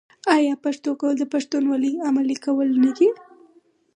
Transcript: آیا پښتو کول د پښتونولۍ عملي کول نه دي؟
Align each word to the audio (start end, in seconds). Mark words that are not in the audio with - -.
آیا 0.35 0.53
پښتو 0.65 0.91
کول 0.99 1.13
د 1.19 1.23
پښتونولۍ 1.33 1.93
عملي 2.07 2.37
کول 2.45 2.69
نه 2.83 2.91
دي؟ 2.97 3.07